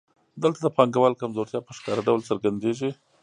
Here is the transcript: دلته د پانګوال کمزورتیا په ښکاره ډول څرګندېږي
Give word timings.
دلته 0.43 0.59
د 0.63 0.67
پانګوال 0.77 1.13
کمزورتیا 1.21 1.59
په 1.63 1.71
ښکاره 1.77 2.01
ډول 2.07 2.19
څرګندېږي 2.29 2.89